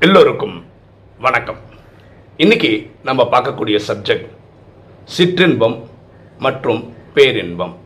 எல்லோருக்கும் 0.00 0.64
வணக்கம். 1.18 1.56
இன்னைக்கு 2.36 2.90
நம்ம 3.02 3.22
பார்க்கக்கூடிய 3.22 3.80
சப்ஜெக்ட் 3.88 4.28
சிற்றின்பம் 5.04 5.86
மற்றும் 6.38 6.94
பேரின்பம். 7.14 7.76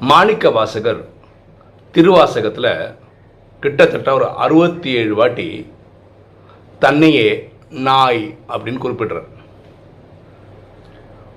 மாணிக்க 0.00 0.50
வாசகர் 0.50 1.08
திருவாசகத்தில் 1.92 2.94
கிட்டத்தட்ட 3.60 4.14
ஒரு 4.14 4.28
அறுபத்தி 4.28 4.92
ஏழு 4.92 5.14
வாட்டி 5.14 5.72
தன்னையே 6.78 7.50
நாய் 7.70 8.36
அப்படின்னு 8.48 8.84
குறிப்பிடுறார். 8.84 9.28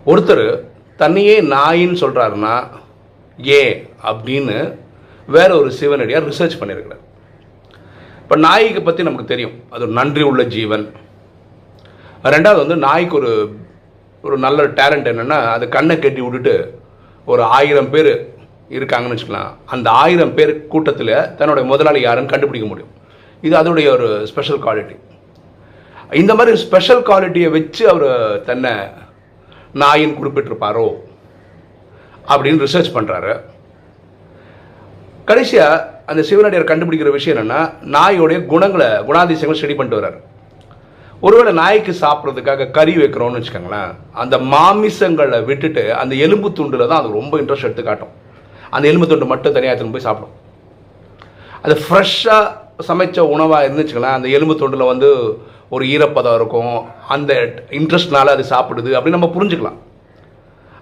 ஒருத்தர் 0.06 0.64
தன்னையே 0.96 1.42
நாயின்னு 1.42 2.02
சொல்கிறாருன்னா 2.04 2.70
ஏன் 3.38 3.90
அப்படின்னு 4.04 4.80
வேற 5.28 5.58
ஒரு 5.60 5.72
சிவனடியார் 5.72 6.30
ரிசர்ச் 6.30 6.60
பண்ணியிருக்கிறார். 6.60 7.08
இப்போ 8.30 8.42
நாய்க்கு 8.48 8.82
பற்றி 8.88 9.04
நமக்கு 9.06 9.30
தெரியும். 9.30 9.54
அது 9.74 9.82
ஒரு 9.86 9.94
நன்றி 10.00 10.24
உள்ள 10.30 10.42
ஜீவன். 10.56 10.84
ரெண்டாவது 12.34 12.60
வந்து 12.64 12.76
நாய்க்கு 12.84 13.16
ஒரு 13.20 13.32
ஒரு 14.24 14.36
நல்ல 14.44 14.66
டேலண்ட் 14.80 15.10
என்னென்னா 15.12 15.38
அது 15.54 15.66
கண்ணை 15.76 15.96
கட்டி 16.04 16.22
விட்டுட்டு 16.26 16.54
ஒரு 17.32 17.42
ஆயிரம் 17.56 17.90
பேர் 17.94 18.12
இருக்காங்கன்னு 18.78 19.16
வச்சுக்கலாம். 19.16 19.50
அந்த 19.74 19.88
ஆயிரம் 20.04 20.36
பேர் 20.38 20.54
கூட்டத்தில் 20.74 21.14
தன்னுடைய 21.40 21.66
முதலாளி 21.72 22.02
யாருன்னு 22.06 22.34
கண்டுபிடிக்க 22.34 22.68
முடியும். 22.72 22.94
இது 23.44 23.54
அதனுடைய 23.62 23.90
ஒரு 23.98 24.10
ஸ்பெஷல் 24.32 24.64
குவாலிட்டி 24.66 24.98
இந்த 26.22 26.36
மாதிரி 26.40 26.64
ஸ்பெஷல் 26.66 27.06
குவாலிட்டியை 27.10 27.52
வச்சு 27.58 27.84
அவர் 27.94 28.10
தன்னை 28.50 28.74
நாயின் 29.84 30.18
குறிப்பிட்டிருப்பாரோ 30.20 30.88
அப்படின்னு 32.32 32.66
ரிசர்ச் 32.68 32.96
பண்ணுறாரு 32.98 33.34
கடைசியாக 35.32 35.98
அந்த 36.10 36.22
சிவனடியார் 36.30 36.72
கண்டுபிடிக்கிற 36.72 37.10
விஷயம் 37.18 37.36
என்னென்னா 37.36 37.62
நாயோடைய 37.96 38.40
குணங்களை 38.52 38.90
குணாதிசயங்களை 39.10 39.58
ஸ்டடி 39.60 39.76
பண்ணிட்டு 39.78 40.00
வர்றாரு. 40.00 40.20
ஒருவேளை 41.26 41.52
நாய்க்கு 41.62 41.94
சாப்பிட்றதுக்காக 42.04 42.68
கறி 42.78 42.94
வைக்கிறோம்னு 43.02 43.40
வச்சுக்கோங்களேன் 43.40 43.92
அந்த 44.22 44.36
மாமிசங்களை 44.54 45.40
விட்டுட்டு 45.50 45.84
அந்த 46.02 46.14
எலும்பு 46.26 46.50
துண்டில் 46.60 46.90
தான் 46.92 47.02
அது 47.02 47.18
ரொம்ப 47.20 47.34
இன்ட்ரெஸ்ட் 47.42 47.68
எடுத்து 47.68 47.86
காட்டும். 47.90 48.14
அந்த 48.76 48.86
எலும்பு 48.92 49.10
துண்டு 49.12 49.28
மட்டும் 49.34 49.56
தனியாக 49.58 49.74
எடுத்துன்னு 49.74 49.96
போய் 49.96 50.08
சாப்பிடும். 50.08 50.36
அது 51.66 51.76
ஃப்ரெஷ்ஷாக 51.84 52.48
சமைச்ச 52.90 53.20
உணவாக 53.36 53.68
இருந்துச்சுங்களேன் 53.68 54.18
அந்த 54.18 54.28
எலும்பு 54.38 54.56
துண்டில் 54.62 54.90
வந்து 54.92 55.10
ஒரு 55.76 55.84
ஈரப்பதம் 55.94 56.38
இருக்கும் 56.40 56.76
அந்த 57.16 57.32
இன்ட்ரெஸ்ட்னால 57.80 58.34
அது 58.36 58.44
சாப்பிடுது 58.54 58.92
அப்படின்னு 58.98 59.18
நம்ம 59.18 59.32
புரிஞ்சுக்கலாம். 59.38 59.80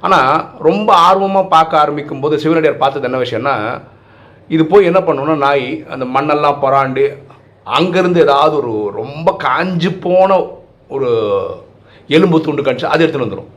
ஆனால் 0.07 0.33
ரொம்ப 0.69 0.89
ஆர்வமாக 1.07 1.51
பார்க்க 1.55 1.83
ஆரம்பிக்கும் 1.83 2.23
போது 2.25 2.35
சிவனடியார் 2.43 2.83
பார்த்தது 2.83 3.07
என்ன 3.09 3.21
விஷயம்னா 3.25 3.55
இது 4.55 4.63
போய் 4.71 4.89
என்ன 4.89 4.99
பண்ணுன்னா 5.07 5.35
நாய் 5.45 5.67
அந்த 5.93 6.05
மண்ணெல்லாம் 6.15 6.59
புறாண்டு 6.63 7.05
அங்கேருந்து 7.77 8.19
ஏதாவது 8.25 8.55
ஒரு 8.61 8.73
ரொம்ப 8.99 9.27
காஞ்சி 9.45 9.89
போன 10.05 10.37
ஒரு 10.95 11.09
எலும்பு 12.17 12.37
துண்டு 12.45 12.65
கணிச்சு 12.65 12.91
அது 12.93 13.03
எடுத்துகிட்டு 13.03 13.27
வந்துடும் 13.27 13.51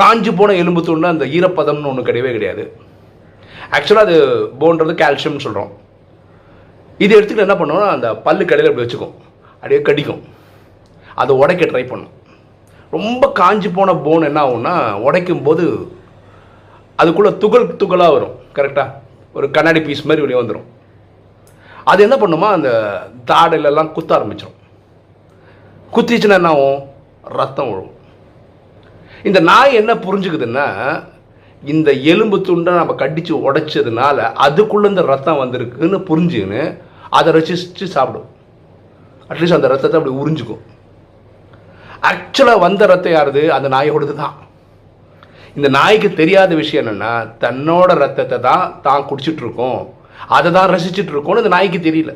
காஞ்சு 0.00 0.30
போன 0.38 0.56
எலும்பு 0.62 0.80
துண்டு 0.88 1.12
அந்த 1.12 1.26
ஈரப்பதம்னு 1.36 1.90
ஒன்று 1.90 2.08
கிடையவே 2.08 2.32
கிடையாது. 2.36 2.64
ஆக்சுவலாக 3.76 4.06
அது 4.06 4.16
போன்றது 4.60 4.92
கால்சியம்னு 5.00 5.44
சொல்கிறோம் 5.46 5.72
இது 7.04 7.12
எடுத்துக்கிட்டு 7.16 7.46
என்ன 7.46 7.56
பண்ணுவோம்னா 7.58 7.88
அந்த 7.96 8.08
பல்லு 8.26 8.44
கடையில் 8.50 8.70
அப்படி 8.70 8.84
வச்சுக்கும். 8.84 9.16
அப்படியே 9.60 9.80
கடிக்கும். 9.88 10.22
அதை 11.22 11.32
உடைக்க 11.42 11.64
ட்ரை 11.70 11.84
பண்ணும். 11.90 12.14
ரொம்ப 12.96 13.24
காஞ்சி 13.40 13.68
போன 13.78 13.94
போன் 14.06 14.28
என்ன 14.30 14.40
ஆகும்னா 14.44 14.74
உடைக்கும் 15.06 15.44
போது 15.48 15.64
அதுக்குள்ளே 17.00 17.32
துகள் 17.42 17.66
துகளாக 17.82 18.14
வரும். 18.16 18.36
கரெக்டாக 18.56 18.94
ஒரு 19.38 19.46
கண்ணாடி 19.56 19.80
பீஸ் 19.86 20.08
மாதிரி 20.08 20.24
வெளியே 20.24 20.40
வந்துடும் 20.40 20.68
அது 21.90 22.00
என்ன 22.06 22.16
பண்ணுமா? 22.22 22.48
அந்த 22.56 22.70
தாடையிலலாம் 23.30 23.94
குத்த 23.96 24.10
ஆரம்பிச்சிடும் 24.16 24.56
குத்திச்சுன்னா 25.92 26.38
என்ன 26.40 26.50
ஆகும் 26.54 26.80
ரத்தம் 27.38 27.70
விழும் 27.70 27.94
இந்த 29.28 29.38
நாய் 29.50 29.78
என்ன 29.80 29.92
புரிஞ்சுக்குதுன்னா 30.06 30.66
இந்த 31.62 31.90
எலும்பு 32.12 32.36
துண்டை 32.48 32.72
நம்ம 32.80 32.94
கடித்து 33.02 33.32
உடைச்சதுனால 33.46 34.18
அதுக்குள்ளே 34.46 34.88
இந்த 34.88 35.02
ரத்தம் 35.12 35.40
வந்திருக்குன்னு 35.42 35.98
புரிஞ்சுன்னு 36.10 36.60
அதை 37.18 37.32
ரசிச்சு 37.36 37.86
சாப்பிடும். 37.94 38.28
அட்லீஸ்ட் 39.30 39.58
அந்த 39.58 39.68
ரத்தத்தை 39.72 39.96
அப்படி 39.98 40.14
உறிஞ்சிக்கும். 40.20 40.62
ஆக்சுவலாக 42.10 42.64
வந்த 42.66 42.86
ரத்தம் 42.92 43.16
யாருது? 43.16 43.42
அந்த 43.56 43.68
நாயோடது 43.74 44.14
தான் 44.22 44.34
இந்த 45.56 45.68
நாய்க்கு 45.68 46.08
தெரியாத 46.12 46.54
விஷயம் 46.54 46.82
என்னென்னா 46.84 47.12
தன்னோட 47.44 47.90
ரத்தத்தை 48.02 48.38
தான் 48.38 48.80
தான் 48.82 49.06
குடிச்சிட்டு 49.08 49.42
இருக்கோம் 49.44 49.80
அதை 50.36 50.48
தான் 50.52 50.70
ரசிச்சுட்டு 50.74 51.12
இருக்கோம்னு 51.14 51.42
இந்த 51.42 51.52
நாய்க்கு 51.56 51.78
தெரியல. 51.78 52.12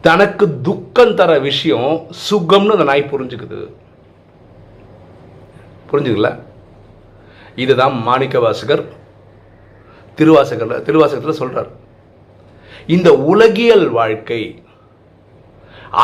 தனக்கு 0.00 0.62
துக்கம் 0.62 1.14
தர 1.14 1.38
விஷயம் 1.38 1.92
சுகம்னு 2.28 2.76
அந்த 2.76 2.86
நாய் 2.90 3.10
புரிஞ்சுக்குது. 3.12 3.60
புரிஞ்சுக்கல 5.90 6.30
இதுதான் 7.62 7.96
மாணிக்க 8.06 8.38
வாசகர் 8.40 8.84
திருவாசகர் 10.18 10.84
திருவாசகத்தில் 10.86 11.40
சொல்கிறார் 11.40 11.70
இந்த 12.86 13.08
உலகியல் 13.32 13.86
வாழ்க்கை 13.90 14.40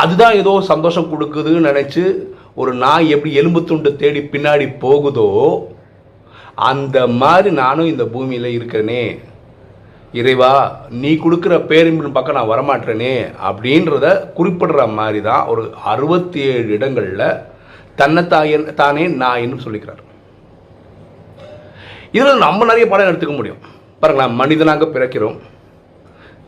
அதுதான் 0.01 0.35
ஏதோ 0.41 0.53
சந்தோஷம் 0.71 1.09
கொடுக்குதுன்னு 1.11 1.69
நினச்சி 1.69 2.03
ஒரு 2.57 2.71
நாய் 2.83 3.13
எப்படி 3.13 3.31
எலும்பு 3.41 3.59
துண்டு 3.69 3.89
தேடி 4.01 4.21
பின்னாடி 4.33 4.65
போகுதோ 4.83 5.29
அந்த 6.69 6.97
மாதிரி 7.21 7.51
நானும் 7.61 7.91
இந்த 7.91 8.03
பூமியில் 8.13 8.55
இருக்கிறேனே 8.57 9.03
இறைவா 10.19 10.51
நீ 11.01 11.11
கொடுக்குற 11.23 11.53
பேரின்பின் 11.69 12.15
பக்கம் 12.17 12.37
நான் 12.37 12.51
வரமாட்டேனே 12.51 13.13
அப்படின்றத 13.49 14.05
குறிப்பிடுற 14.37 14.81
மாதிரி 14.99 15.21
தான் 15.29 15.47
ஒரு 15.51 15.63
அறுபத்தி 15.93 16.39
ஏழு 16.49 16.69
இடங்களில் 16.77 17.25
தன்னைத்தாயன் 17.99 18.67
தானே 18.81 19.05
நாயின்னு 19.23 19.63
சொல்லிக்கிறார். 19.65 20.03
இதில் 22.17 22.43
நம்ம 22.45 22.65
நிறைய 22.71 22.85
படம் 22.89 23.09
எடுத்துக்க 23.09 23.35
முடியும். 23.37 23.61
பாருங்களேன் 24.01 24.39
மனிதனாக 24.41 24.85
பிறக்கிறோம். 24.95 25.37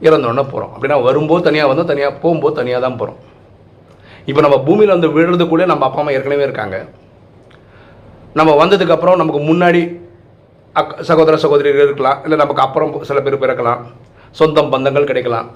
இறந்தோடனே 0.06 0.44
போகிறோம் 0.52 0.72
அப்படின்னா 0.74 0.98
வரும்போது 1.08 1.48
தனியாக 1.48 1.70
வந்தோம் 1.72 1.92
தனியாக 1.92 2.20
போகும்போது 2.24 2.60
தனியாக 2.60 2.82
தான் 2.86 3.00
போகிறோம் 3.02 3.20
இப்போ 4.30 4.42
நம்ம 4.46 4.58
பூமியில் 4.68 4.94
வந்து 4.96 5.10
விழுறதுக்குள்ளே 5.16 5.66
நம்ம 5.72 5.86
அப்பா 5.88 6.00
அம்மா 6.02 6.14
ஏற்கனவே 6.16 6.46
இருக்காங்க. 6.48 6.78
நம்ம 8.40 8.52
வந்ததுக்கப்புறம் 8.62 9.20
நமக்கு 9.22 9.42
முன்னாடி 9.50 9.82
அக் 10.80 10.96
சகோதர 11.10 11.36
சகோதரிகள் 11.44 11.86
இருக்கலாம் 11.88 12.22
இல்லை 12.26 12.38
நமக்கு 12.42 12.64
அப்புறம் 12.64 12.92
சில 13.10 13.20
பேர் 13.26 13.44
பிறக்கலாம். 13.44 13.82
சொந்தம் 14.40 14.72
பந்தங்கள் 14.74 15.10
கிடைக்கலாம். 15.12 15.48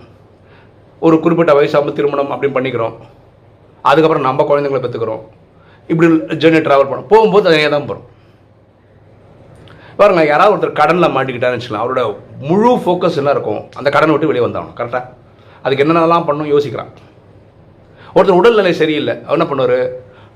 ஒரு 1.05 1.15
குறிப்பிட்ட 1.23 1.51
வயசாகும் 1.57 1.97
திருமணம் 1.97 2.31
அப்படின்னு 2.33 2.57
பண்ணிக்கிறோம். 2.57 2.95
அதுக்கப்புறம் 3.89 4.27
நம்ம 4.27 4.45
குழந்தைங்களை 4.51 4.81
பெற்றுக்கிறோம். 4.85 5.23
இப்படி 5.91 6.07
ஜேர்னி 6.43 6.61
ட்ராவல் 6.67 6.89
பண்ணோம். 6.89 7.09
போகும்போது 7.11 7.45
தனியாக 7.49 7.73
தான் 7.75 7.89
போகிறோம் 7.89 8.07
பாருங்க 9.99 10.21
யாராவது 10.31 10.53
ஒருத்தர் 10.55 10.79
கடனில் 10.79 11.13
மாட்டிக்கிட்டாருன்னு 11.13 11.59
வச்சுக்கலாம் 11.59 11.85
அவரோட 11.85 12.01
முழு 12.49 12.69
ஃபோக்கஸ் 12.83 13.19
என்ன 13.21 13.31
இருக்கும். 13.35 13.61
அந்த 13.79 13.89
கடனை 13.95 14.11
விட்டு 14.13 14.29
வெளியே 14.29 14.45
வந்தாகணும் 14.45 14.75
கரெக்டாக 14.79 15.05
அதுக்கு 15.63 15.83
என்னென்னலாம் 15.85 16.27
பண்ணணும் 16.27 16.51
யோசிக்கிறான். 16.55 16.91
ஒருத்தர் 18.15 18.39
உடல்நிலை 18.39 18.73
சரியில்லை 18.81 19.15
அவர் 19.25 19.37
என்ன 19.37 19.47
பண்ணுவார்? 19.51 19.79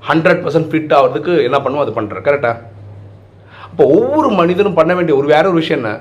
ஹண்ட்ரட் 0.08 0.42
பர்சன்ட் 0.44 0.70
ஃபிட் 0.70 0.94
ஆகிறதுக்கு 0.96 1.32
என்ன 1.48 1.58
பண்ணுவோம் 1.64 1.84
அது 1.84 1.96
பண்ணுறார் 1.98 2.26
கரெக்டாக 2.28 2.72
அப்போ 3.68 3.84
ஒவ்வொரு 3.96 4.28
மனிதனும் 4.40 4.78
பண்ண 4.78 4.92
வேண்டிய 4.96 5.14
ஒரு 5.20 5.26
வேற 5.34 5.44
ஒரு 5.50 5.58
விஷயம் 5.62 5.80
என்ன? 5.80 5.92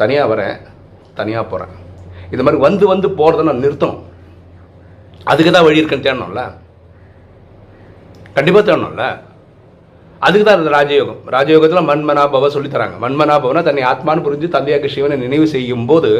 தனியாக 0.00 0.30
வரேன் 0.32 0.56
தனியாக 1.18 1.44
போகிறேன் 1.50 1.72
இது 2.34 2.44
மாதிரி 2.44 2.60
வந்து 2.66 2.84
வந்து 2.92 3.08
போகிறத 3.18 3.44
நான் 3.48 3.62
நிறுத்தணும். 3.64 4.00
அதுக்கு 5.32 5.50
தான் 5.56 5.66
வழி 5.66 5.80
இருக்குன்னு 5.80 6.06
தேடணும்ல? 6.06 6.42
கண்டிப்பாக 8.36 8.64
தேடணும்ல? 8.68 9.06
அதுக்கு 10.26 10.44
தான் 10.46 10.60
இந்த 10.60 10.72
ராஜயோகம். 10.78 11.20
ராஜயோகத்தில் 11.36 11.88
மண்மனாபவ 11.90 12.50
சொல்லித்தராங்க 12.56 12.96
மண்மனாபவனா 13.04 13.62
தன்னை 13.68 13.84
ஆத்மான்னு 13.92 14.24
புரிஞ்சு 14.26 14.48
தந்தையாக 14.56 14.90
சிவனை 14.94 15.18
நினைவு 15.24 15.46
செய்யும் 15.54 15.86
போது 15.90 16.10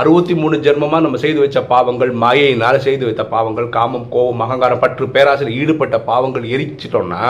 அறுபத்தி 0.00 0.34
மூணு 0.42 0.56
ஜென்மமாக 0.66 1.02
நம்ம 1.04 1.18
செய்து 1.24 1.38
வச்ச 1.42 1.58
பாவங்கள் 1.72 2.12
மாயையினால் 2.22 2.78
செய்து 2.86 3.04
வைத்த 3.08 3.24
பாவங்கள் 3.34 3.68
காமம் 3.76 4.06
கோபம் 4.14 4.42
அகங்காரம் 4.44 4.80
பற்று 4.84 5.04
பேராசிரியர் 5.16 5.58
ஈடுபட்ட 5.60 5.96
பாவங்கள் 6.08 6.46
எரிச்சிட்டோம்னா 6.54 7.20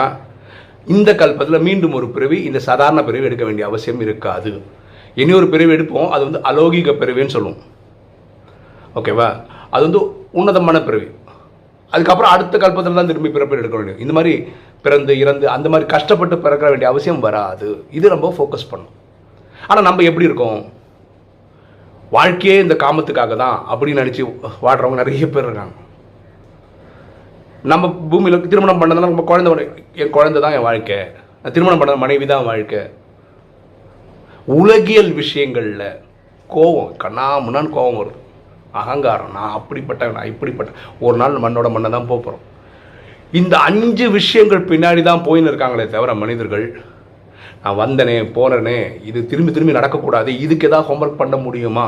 இந்த 0.95 1.09
கல்பத்தில் 1.19 1.65
மீண்டும் 1.67 1.95
ஒரு 1.99 2.07
பிறவி 2.15 2.37
இந்த 2.47 2.59
சாதாரண 2.67 2.99
பிறவி 3.07 3.27
எடுக்க 3.29 3.43
வேண்டிய 3.47 3.65
அவசியம் 3.69 4.01
இருக்காது. 4.05 4.51
இனி 5.21 5.33
ஒரு 5.39 5.47
பிறவி 5.53 5.73
எடுப்போம் 5.75 6.09
அது 6.15 6.23
வந்து 6.27 6.41
அலௌகிக 6.49 6.93
பிறவின்னு 7.01 7.35
சொல்லுவோம். 7.35 7.61
ஓகேவா? 8.99 9.29
அது 9.73 9.83
வந்து 9.87 10.01
உன்னதமான 10.39 10.79
பிறவி. 10.87 11.07
அதுக்கப்புறம் 11.93 12.33
அடுத்த 12.35 12.57
கல்பத்தில் 12.63 12.99
தான் 12.99 13.11
திரும்பி 13.11 13.31
பிறப்பு 13.35 13.59
எடுக்க 13.61 13.77
வேண்டியது. 13.77 14.03
இந்த 14.05 14.15
மாதிரி 14.17 14.33
பிறந்து 14.85 15.13
இறந்து 15.23 15.45
அந்த 15.55 15.67
மாதிரி 15.73 15.87
கஷ்டப்பட்டு 15.95 16.37
பிறக்க 16.45 16.65
வேண்டிய 16.71 16.89
அவசியம் 16.93 17.21
வராது. 17.27 17.69
இது 17.97 18.13
நம்ம 18.13 18.33
ஃபோக்கஸ் 18.37 18.69
பண்ணும் 18.71 18.95
ஆனால் 19.69 19.87
நம்ம 19.89 20.03
எப்படி 20.09 20.27
இருக்கோம்? 20.29 20.59
வாழ்க்கையே 22.15 22.55
இந்த 22.63 22.75
காமத்துக்காக 22.83 23.35
தான் 23.43 23.57
அப்படின்னு 23.71 24.01
நினச்சி 24.03 24.23
வாடுறவங்க 24.65 24.97
நிறைய 25.01 25.25
பேர் 25.33 25.47
இருக்காங்க. 25.47 25.75
நம்ம 27.71 27.85
பூமியில் 28.11 28.49
திருமணம் 28.51 28.81
பண்ணதுனால 28.81 29.11
நம்ம 29.11 29.25
குழந்தை 29.31 29.67
என் 30.01 30.15
குழந்தை 30.17 30.39
தான் 30.45 30.55
என் 30.57 30.67
வாழ்க்கை. 30.67 30.99
நான் 31.41 31.55
திருமணம் 31.55 31.81
பண்ண 31.81 31.95
மனைவி 32.03 32.25
தான் 32.33 32.47
வாழ்க்கை. 32.49 32.81
உலகியல் 34.59 35.11
விஷயங்களில் 35.21 35.87
கோபம் 36.49 36.91
கண்ணா 37.03 37.25
முன்னான்னு 37.45 37.75
கோபம் 37.77 37.99
வருது. 38.01 38.19
அகங்காரம் 38.81 39.33
நான் 39.37 39.55
அப்படிப்பட்ட 39.59 40.11
நான் 40.17 40.31
இப்படிப்பட்ட. 40.33 40.71
ஒரு 41.05 41.15
நாள் 41.21 41.43
மண்ணோட 41.45 41.67
மண்ணை 41.75 41.89
தான் 41.95 42.09
போக 42.09 42.19
போகிறோம் 42.21 42.43
இந்த 43.39 43.55
அஞ்சு 43.67 44.05
விஷயங்கள் 44.17 44.67
பின்னாடி 44.71 45.01
தான் 45.07 45.25
போயின்னு 45.27 45.51
இருக்காங்களே 45.51 45.85
தவிர 45.93 46.13
மனிதர்கள் 46.23 46.65
நான் 47.63 47.79
வந்தனே 47.81 48.17
போனேனே 48.37 48.77
இது 49.09 49.19
திரும்பி 49.31 49.51
திரும்பி 49.53 49.77
நடக்கக்கூடாது 49.77 50.31
இதுக்கு 50.45 50.67
ஏதாவது 50.69 50.87
ஹோம்ஒர்க் 50.89 51.21
பண்ண 51.21 51.35
முடியுமா? 51.45 51.87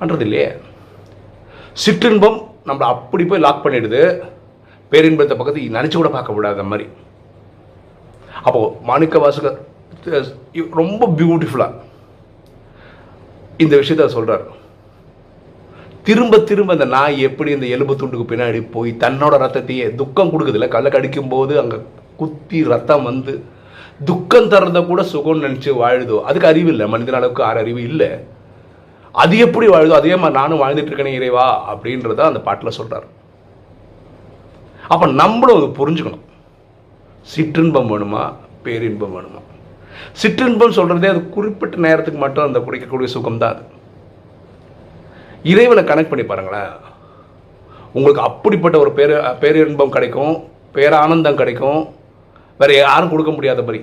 பண்ணுறது 0.00 0.24
இல்லையே 0.26 0.48
சிற்றின்பம் 1.82 2.38
நம்மளை 2.68 2.86
அப்படி 2.94 3.24
போய் 3.24 3.44
லாக் 3.46 3.64
பண்ணிடுது. 3.64 4.02
பேரின்பத்தை 4.92 5.34
பக்கத்து 5.36 5.76
நினச்சி 5.78 5.96
கூட 5.96 6.10
பார்க்க 6.16 6.36
கூடாத 6.36 6.64
மாதிரி. 6.72 6.86
அப்போது 8.46 8.72
மாணிக்க 8.88 9.18
வாசகர் 9.18 9.58
ரொம்ப 10.82 11.02
பியூட்டிஃபுல்லாக 11.18 11.86
இந்த 13.64 13.74
விஷயத்த 13.82 14.08
சொல்கிறார் 14.16 14.44
திரும்ப 16.08 16.38
திரும்ப 16.50 16.74
இந்த 16.76 16.86
நாய் 16.96 17.16
எப்படி 17.28 17.50
இந்த 17.54 17.66
எலும்பு 17.76 17.94
துண்டுக்கு 18.00 18.26
பின்னாடி 18.30 18.60
போய் 18.74 18.90
தன்னோட 19.02 19.34
ரத்தத்தையே 19.42 19.86
துக்கம் 20.00 20.30
கொடுக்குதுல்ல 20.32 20.68
கல்லை 20.74 20.90
கடிக்கும் 20.90 21.32
போது 21.32 21.54
அங்கே 21.62 21.78
குத்தி 22.20 22.58
ரத்தம் 22.72 23.04
வந்து 23.04 23.32
துக்கம் 24.04 24.50
தர்றத 24.50 24.86
கூட 24.86 25.02
சுகம்னு 25.02 25.44
நினச்சி 25.46 25.70
வாழுதோ? 25.82 26.22
அதுக்கு 26.22 26.48
அறிவு 26.48 26.68
இல்லை 26.68 26.86
மனிதன் 26.86 27.14
அளவுக்கு 27.14 27.42
ஆறு 27.42 27.58
அறிவு 27.58 27.82
இல்லை. 27.82 28.10
அது 29.12 29.38
எப்படி 29.38 29.66
வாழுதோ? 29.66 29.90
அதே 29.90 30.16
மாதிரி 30.16 30.38
நானும் 30.38 30.60
வாழ்ந்துட்டு 30.62 30.90
இருக்கேனே 30.90 31.14
இறைவா? 31.14 31.74
அப்படின்றத 31.74 32.20
அந்த 32.20 32.40
பாட்டில் 32.40 32.70
சொல்கிறார் 32.70 33.06
அப்போ 34.88 35.06
நம்மளும் 35.06 35.56
அது 35.56 35.68
புரிஞ்சுக்கணும். 35.78 36.24
சிற்றின்பம் 37.36 37.90
வேணுமா? 37.92 38.34
பேரின்பம் 38.62 39.14
வேணுமா? 39.16 39.40
சிற்றின்பம் 40.22 40.76
சொல்கிறதே 40.78 41.08
அது 41.08 41.28
குறிப்பிட்ட 41.28 41.76
நேரத்துக்கு 41.76 42.20
மட்டும் 42.20 42.46
அந்த 42.46 42.58
குடிக்கக்கூடிய 42.58 43.04
சுகம் 43.04 43.38
தான் 43.38 43.54
அது. 43.54 43.64
இறைவனை 45.42 45.82
கனெக்ட் 45.84 46.08
பண்ணி 46.08 46.24
பாருங்களேன். 46.24 46.70
உங்களுக்கு 47.92 48.22
அப்படிப்பட்ட 48.22 48.78
ஒரு 48.78 48.92
பேரு 48.92 49.22
பேரின்பம் 49.40 49.90
கிடைக்கும் 49.90 50.34
பேரானந்தம் 50.74 51.40
கிடைக்கும் 51.42 51.96
வேறு 52.60 52.74
யாரும் 52.76 53.12
கொடுக்க 53.12 53.30
முடியாத 53.36 53.62
மாதிரி. 53.66 53.80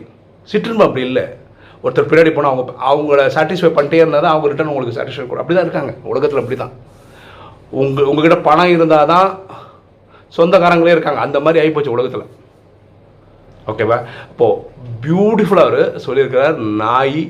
சிற்றின்பம் 0.52 0.88
அப்படி 0.88 1.04
இல்லை. 1.10 1.26
ஒருத்தர் 1.84 2.10
பின்னாடி 2.12 2.32
போனால் 2.36 2.52
அவங்க 2.54 2.74
அவங்கள 2.90 3.22
சாட்டிஸ்ஃபை 3.36 3.72
பண்ணிட்டே 3.78 4.02
இருந்தால் 4.04 4.26
தான் 4.26 4.34
அவங்க 4.34 4.50
ரிட்டர்ன் 4.52 4.72
உங்களுக்கு 4.72 4.98
சாட்டிஸ்ஃபை 4.98 5.26
கொடுக்கும். 5.26 5.44
அப்படி 5.44 5.58
தான் 5.58 5.68
இருக்காங்க. 5.68 5.94
உலகத்தில் 6.12 6.42
அப்படி 6.44 6.58
தான் 6.64 6.74
உங்கள் 7.82 8.10
உங்ககிட்ட 8.12 8.38
பணம் 8.50 8.74
இருந்தால் 8.78 9.12
தான் 9.14 9.30
சொந்தக்காரங்களே 10.34 10.96
இருக்காங்க. 10.96 11.22
அந்த 11.28 11.38
மாதிரி 11.46 11.62
ஆகிப்போச்சு 11.64 11.96
உலகத்தில். 11.98 12.26
ஓகேவா 13.72 13.98
இப்போது 14.32 14.60
பியூட்டிஃபுல்லாக 15.04 15.70
அவர் 15.70 16.02
சொல்லியிருக்கிறார் 16.06 16.58
நாய் 16.82 17.22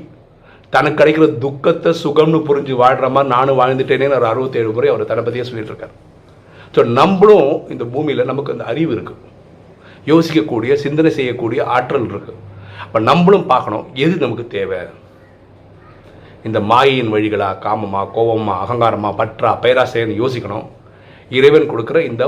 தனக்கு 0.72 0.98
கிடைக்கிற 1.00 1.26
துக்கத்தை 1.44 1.90
சுகம்னு 2.02 2.38
புரிஞ்சு 2.48 2.74
வாழ்கிற 2.80 3.08
மாதிரி 3.14 3.32
நானும் 3.34 3.58
வாழ்ந்துட்டேனே 3.60 4.08
ஒரு 4.18 4.28
அறுபத்தேழு 4.32 4.74
முறை 4.76 4.88
அவர் 4.92 5.08
தன்னை 5.10 5.22
பற்றியே 5.24 5.46
சொல்லிட்டு 5.48 5.72
இருக்கார் 5.72 5.94
ஸோ 6.74 6.82
நம்மளும் 6.98 7.50
இந்த 7.74 7.84
பூமியில் 7.94 8.28
நமக்கு 8.30 8.54
அந்த 8.54 8.64
அறிவு 8.72 8.92
இருக்குது 8.96 9.20
யோசிக்கக்கூடிய 10.10 10.72
சிந்தனை 10.84 11.10
செய்யக்கூடிய 11.18 11.60
ஆற்றல் 11.76 12.08
இருக்குது 12.12 12.40
அப்போ 12.84 12.98
நம்மளும் 13.08 13.46
பார்க்கணும் 13.52 13.84
எது 14.04 14.14
நமக்கு 14.24 14.44
தேவை? 14.56 14.80
இந்த 16.46 16.58
மாயையின் 16.70 17.12
வழிகளா 17.14 17.48
காமமா 17.64 18.02
கோபமா 18.16 18.54
அகங்காரமா 18.64 19.10
பற்றா 19.20 19.50
பேராசைன்னு 19.62 20.20
யோசிக்கணும். 20.22 20.66
இறைவன் 21.38 21.70
கொடுக்குற 21.70 21.98
இந்த 22.10 22.24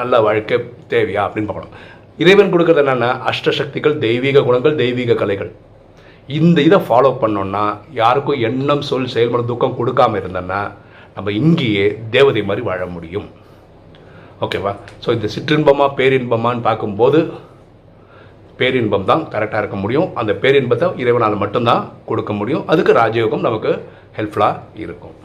நல்ல 0.00 0.14
வாழ்க்கை 0.26 0.56
தேவையா 0.92 1.22
அப்படின்னு 1.26 1.50
பார்க்கணும். 1.50 1.74
இறைவன் 2.22 2.52
கொடுக்குறது 2.52 2.82
என்னென்ன 2.84 3.06
அஷ்டசக்திகள் 3.30 3.96
தெய்வீக 4.06 4.42
குணங்கள் 4.48 4.80
தெய்வீக 4.82 5.18
கலைகள். 5.22 5.50
இந்த 6.38 6.58
இதை 6.68 6.78
ஃபாலோ 6.86 7.10
பண்ணோன்னா 7.22 7.64
யாருக்கும் 8.00 8.42
எண்ணம் 8.48 8.84
சொல் 8.88 9.12
செயல்பட 9.14 9.42
துக்கம் 9.50 9.78
கொடுக்காம 9.78 10.18
இருந்தோன்னா 10.20 10.60
நம்ம 11.14 11.32
இங்கேயே 11.40 11.86
தேவதை 12.16 12.42
மாதிரி 12.48 12.64
வாழ 12.70 12.82
முடியும். 12.96 13.28
ஓகேவா? 14.44 14.72
ஸோ 15.04 15.08
இந்த 15.16 15.28
சிற்றின்பமா 15.36 15.86
பேரின்பமான்னு 16.00 16.66
பார்க்கும்போது 16.68 17.18
பேரின்பம் 18.60 19.08
தான் 19.10 19.22
கரெக்டாக 19.32 19.62
இருக்க 19.62 19.76
முடியும். 19.82 20.08
அந்த 20.20 20.32
பேரின்பத்தை 20.42 20.86
இறைவனால் 21.02 21.42
மட்டும்தான் 21.42 21.82
கொடுக்க 22.08 22.32
முடியும். 22.40 22.64
அதுக்கு 22.72 22.92
ராஜயோகம் 23.02 23.46
நமக்கு 23.48 23.72
ஹெல்ப்ஃபுல்லாக 24.18 24.82
இருக்கும். 24.84 25.16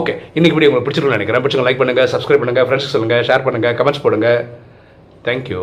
ஓகே 0.00 0.14
இன்னைக்கு 0.36 0.56
வீடியோ 0.56 0.70
உங்களுக்கு 0.70 0.86
பிடிச்சிருக்கும்னு 0.86 1.18
நினைக்கிறேன். 1.18 1.44
பிடிச்சிங்க 1.44 1.66
லைக் 1.68 1.82
பண்ணுங்கள் 1.82 2.12
சப்ஸ்கிரைப் 2.14 2.42
பண்ணுங்கள் 2.44 2.68
ஃப்ரெண்ட்ஸ்க்கு 2.68 2.96
சொல்லுங்கள் 2.96 3.26
ஷேர் 3.30 3.46
பண்ணுங்கள் 3.48 3.76
கமெண்ட்ஸ் 3.80 4.04
போடுங்க. 4.06 4.30
தேங்க்யூ 5.28 5.62